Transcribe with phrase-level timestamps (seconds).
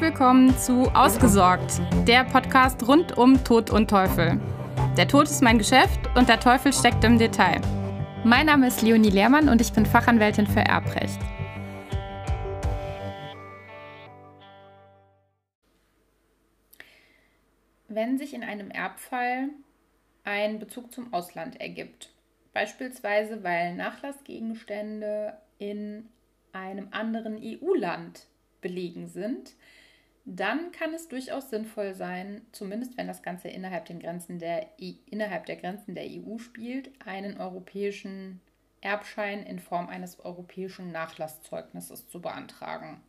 [0.00, 4.40] Willkommen zu Ausgesorgt, der Podcast rund um Tod und Teufel.
[4.96, 7.60] Der Tod ist mein Geschäft und der Teufel steckt im Detail.
[8.22, 11.18] Mein Name ist Leonie Lehrmann und ich bin Fachanwältin für Erbrecht.
[17.88, 19.48] Wenn sich in einem Erbfall
[20.22, 22.10] ein Bezug zum Ausland ergibt,
[22.54, 26.08] beispielsweise weil Nachlassgegenstände in
[26.52, 28.28] einem anderen EU-Land
[28.60, 29.54] belegen sind,
[30.36, 35.46] dann kann es durchaus sinnvoll sein, zumindest wenn das Ganze innerhalb, den Grenzen der, innerhalb
[35.46, 38.42] der Grenzen der EU spielt, einen europäischen
[38.82, 43.00] Erbschein in Form eines europäischen Nachlasszeugnisses zu beantragen.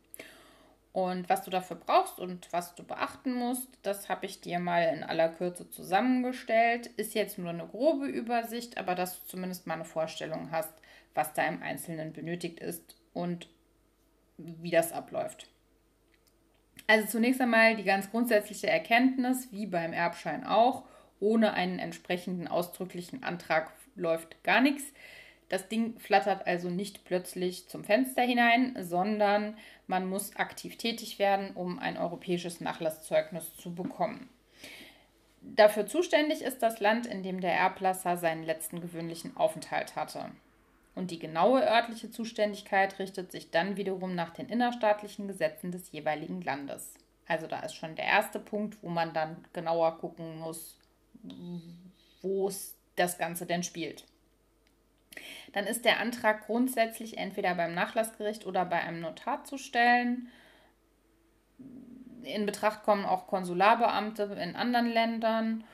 [0.92, 4.82] Und was du dafür brauchst und was du beachten musst, das habe ich dir mal
[4.94, 6.86] in aller Kürze zusammengestellt.
[6.86, 10.72] Ist jetzt nur eine grobe Übersicht, aber dass du zumindest mal eine Vorstellung hast,
[11.14, 13.48] was da im Einzelnen benötigt ist und
[14.38, 15.48] wie das abläuft.
[16.90, 20.82] Also zunächst einmal die ganz grundsätzliche Erkenntnis, wie beim Erbschein auch,
[21.20, 24.82] ohne einen entsprechenden ausdrücklichen Antrag läuft gar nichts.
[25.48, 31.52] Das Ding flattert also nicht plötzlich zum Fenster hinein, sondern man muss aktiv tätig werden,
[31.54, 34.28] um ein europäisches Nachlasszeugnis zu bekommen.
[35.42, 40.32] Dafür zuständig ist das Land, in dem der Erblasser seinen letzten gewöhnlichen Aufenthalt hatte.
[40.94, 46.42] Und die genaue örtliche Zuständigkeit richtet sich dann wiederum nach den innerstaatlichen Gesetzen des jeweiligen
[46.42, 46.94] Landes.
[47.26, 50.76] Also da ist schon der erste Punkt, wo man dann genauer gucken muss,
[52.22, 54.04] wo es das Ganze denn spielt.
[55.52, 60.28] Dann ist der Antrag grundsätzlich entweder beim Nachlassgericht oder bei einem Notar zu stellen.
[62.22, 65.64] In Betracht kommen auch Konsularbeamte in anderen Ländern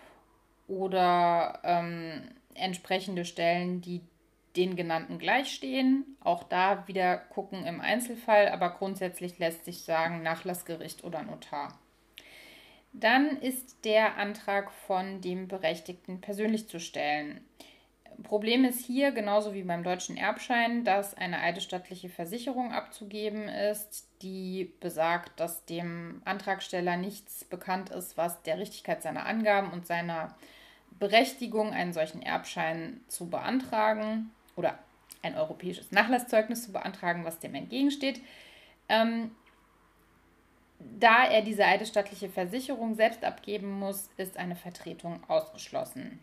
[0.69, 4.01] oder ähm, entsprechende Stellen, die
[4.57, 6.17] den genannten gleichstehen.
[6.21, 11.79] Auch da wieder gucken im Einzelfall, aber grundsätzlich lässt sich sagen Nachlassgericht oder Notar.
[12.93, 17.45] Dann ist der Antrag von dem Berechtigten persönlich zu stellen.
[18.23, 24.73] Problem ist hier, genauso wie beim deutschen Erbschein, dass eine eidesstattliche Versicherung abzugeben ist, die
[24.81, 30.35] besagt, dass dem Antragsteller nichts bekannt ist, was der Richtigkeit seiner Angaben und seiner
[30.99, 34.79] Berechtigung, einen solchen Erbschein zu beantragen oder
[35.23, 38.21] ein europäisches Nachlasszeugnis zu beantragen, was dem entgegensteht.
[38.89, 39.31] Ähm,
[40.79, 46.21] da er diese eidesstattliche Versicherung selbst abgeben muss, ist eine Vertretung ausgeschlossen.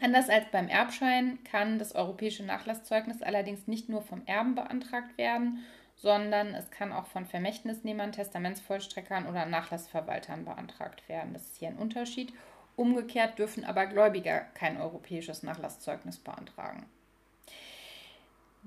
[0.00, 5.64] Anders als beim Erbschein kann das europäische Nachlasszeugnis allerdings nicht nur vom Erben beantragt werden,
[5.96, 11.32] sondern es kann auch von Vermächtnisnehmern, Testamentsvollstreckern oder Nachlassverwaltern beantragt werden.
[11.32, 12.32] Das ist hier ein Unterschied.
[12.76, 16.86] Umgekehrt dürfen aber Gläubiger kein europäisches Nachlasszeugnis beantragen.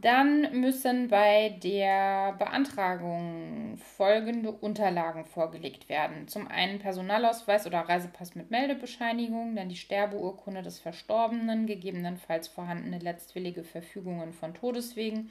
[0.01, 6.27] Dann müssen bei der Beantragung folgende Unterlagen vorgelegt werden.
[6.27, 13.63] Zum einen Personalausweis oder Reisepass mit Meldebescheinigung, dann die Sterbeurkunde des Verstorbenen, gegebenenfalls vorhandene letztwillige
[13.63, 15.29] Verfügungen von Todeswegen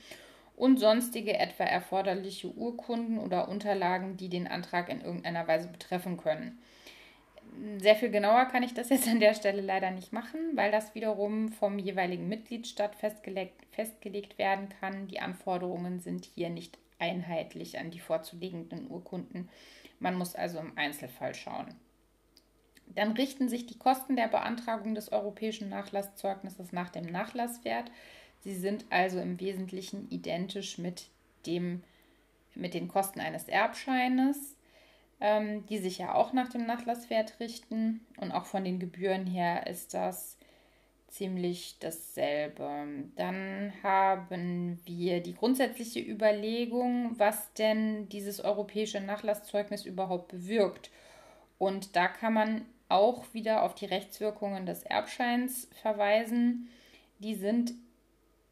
[0.55, 6.61] und sonstige etwa erforderliche Urkunden oder Unterlagen, die den Antrag in irgendeiner Weise betreffen können
[7.79, 10.95] sehr viel genauer kann ich das jetzt an der Stelle leider nicht machen, weil das
[10.95, 15.09] wiederum vom jeweiligen Mitgliedstaat festgelegt, festgelegt werden kann.
[15.09, 19.49] Die Anforderungen sind hier nicht einheitlich an die vorzulegenden Urkunden.
[19.99, 21.75] Man muss also im Einzelfall schauen.
[22.87, 27.91] Dann richten sich die Kosten der Beantragung des europäischen Nachlasszeugnisses nach dem Nachlasswert.
[28.41, 31.09] Sie sind also im Wesentlichen identisch mit,
[31.47, 31.83] dem,
[32.55, 34.57] mit den Kosten eines Erbscheines
[35.21, 38.01] ähm, die sich ja auch nach dem Nachlasswert richten.
[38.19, 40.37] Und auch von den Gebühren her ist das
[41.09, 42.87] ziemlich dasselbe.
[43.17, 50.91] Dann haben wir die grundsätzliche Überlegung, was denn dieses europäische Nachlasszeugnis überhaupt bewirkt.
[51.59, 56.69] Und da kann man auch wieder auf die Rechtswirkungen des Erbscheins verweisen.
[57.19, 57.73] Die sind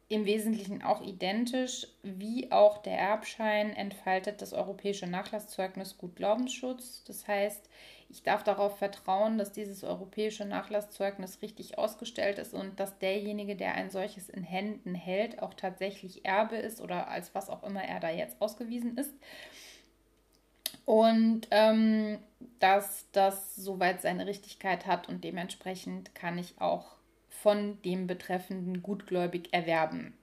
[0.09, 7.03] im Wesentlichen auch identisch, wie auch der Erbschein entfaltet das europäische Nachlasszeugnis Gutglaubensschutz.
[7.05, 7.69] Das heißt,
[8.09, 13.75] ich darf darauf vertrauen, dass dieses europäische Nachlasszeugnis richtig ausgestellt ist und dass derjenige, der
[13.75, 17.99] ein solches in Händen hält, auch tatsächlich Erbe ist oder als was auch immer er
[17.99, 19.13] da jetzt ausgewiesen ist.
[20.85, 22.17] Und ähm,
[22.59, 26.98] dass das soweit seine Richtigkeit hat und dementsprechend kann ich auch
[27.41, 30.13] von dem Betreffenden gutgläubig erwerben.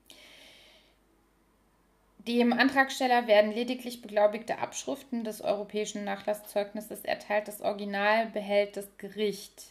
[2.19, 7.47] Dem Antragsteller werden lediglich beglaubigte Abschriften des europäischen Nachlasszeugnisses erteilt.
[7.47, 9.71] Das Original behält das Gericht.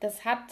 [0.00, 0.42] Das hat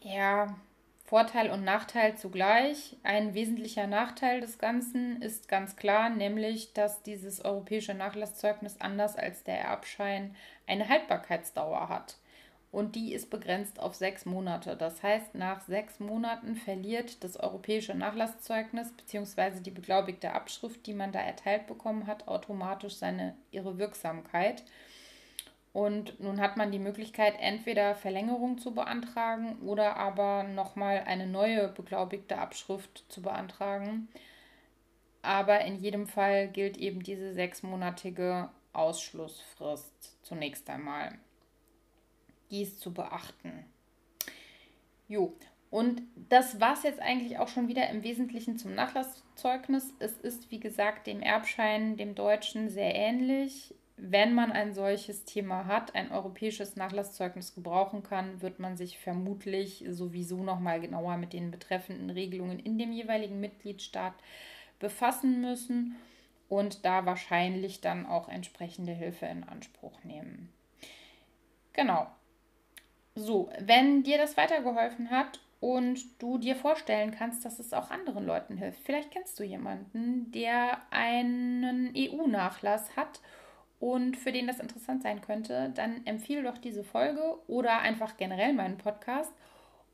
[0.00, 0.56] ja
[1.04, 2.96] Vorteil und Nachteil zugleich.
[3.04, 9.44] Ein wesentlicher Nachteil des Ganzen ist ganz klar, nämlich, dass dieses europäische Nachlasszeugnis anders als
[9.44, 10.34] der Erbschein
[10.66, 12.16] eine Haltbarkeitsdauer hat.
[12.72, 14.76] Und die ist begrenzt auf sechs Monate.
[14.76, 19.60] Das heißt, nach sechs Monaten verliert das europäische Nachlasszeugnis bzw.
[19.60, 24.64] die beglaubigte Abschrift, die man da erteilt bekommen hat, automatisch seine ihre Wirksamkeit.
[25.74, 31.68] Und nun hat man die Möglichkeit, entweder Verlängerung zu beantragen oder aber nochmal eine neue
[31.68, 34.08] beglaubigte Abschrift zu beantragen.
[35.20, 41.18] Aber in jedem Fall gilt eben diese sechsmonatige Ausschlussfrist zunächst einmal.
[42.52, 43.64] Ist zu beachten.
[45.08, 45.34] Jo,
[45.70, 49.92] und das war es jetzt eigentlich auch schon wieder im Wesentlichen zum Nachlasszeugnis.
[49.98, 55.66] Es ist, wie gesagt, dem Erbschein, dem Deutschen, sehr ähnlich wenn man ein solches Thema
[55.66, 61.32] hat, ein europäisches Nachlasszeugnis gebrauchen kann, wird man sich vermutlich sowieso noch mal genauer mit
[61.32, 64.14] den betreffenden Regelungen in dem jeweiligen Mitgliedstaat
[64.80, 65.94] befassen müssen
[66.48, 70.52] und da wahrscheinlich dann auch entsprechende Hilfe in Anspruch nehmen.
[71.72, 72.08] Genau.
[73.14, 78.26] So, wenn dir das weitergeholfen hat und du dir vorstellen kannst, dass es auch anderen
[78.26, 83.20] Leuten hilft, vielleicht kennst du jemanden, der einen EU-Nachlass hat
[83.78, 88.54] und für den das interessant sein könnte, dann empfehle doch diese Folge oder einfach generell
[88.54, 89.32] meinen Podcast.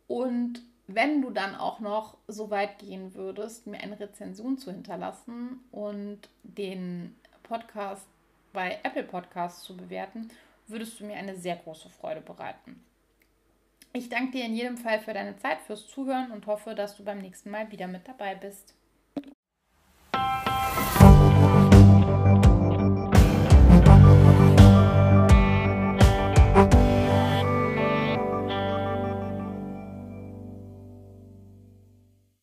[0.06, 5.60] Und wenn du dann auch noch so weit gehen würdest, mir eine Rezension zu hinterlassen
[5.72, 8.06] und den Podcast
[8.52, 10.28] bei Apple Podcasts zu bewerten,
[10.66, 12.84] würdest du mir eine sehr große Freude bereiten.
[13.92, 17.04] Ich danke dir in jedem Fall für deine Zeit, fürs Zuhören und hoffe, dass du
[17.04, 18.77] beim nächsten Mal wieder mit dabei bist.